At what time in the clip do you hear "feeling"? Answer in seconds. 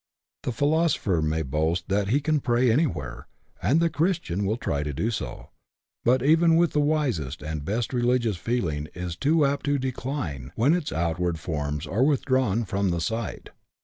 8.37-8.87